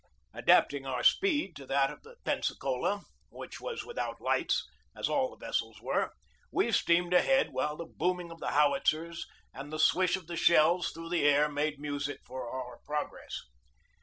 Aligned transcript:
Adapting 0.33 0.83
our 0.83 1.03
speed 1.03 1.55
to 1.55 1.63
that 1.67 1.91
of 1.91 2.01
the 2.01 2.15
Pensacola, 2.25 3.03
which 3.29 3.61
was 3.61 3.85
without 3.85 4.19
lights, 4.19 4.67
as 4.95 5.07
all 5.07 5.29
the 5.29 5.35
vessels 5.45 5.79
were, 5.79 6.11
we 6.51 6.71
steamed 6.71 7.13
ahead, 7.13 7.51
while 7.51 7.77
the 7.77 7.85
booming 7.85 8.31
of 8.31 8.39
the 8.39 8.49
howitzers 8.49 9.27
and 9.53 9.71
the 9.71 9.77
swish 9.77 10.15
of 10.15 10.25
their 10.25 10.35
shells 10.37 10.89
through 10.91 11.09
the 11.09 11.23
air 11.27 11.47
made 11.47 11.79
music 11.79 12.17
for 12.25 12.49
our 12.49 12.79
progress. 12.83 13.41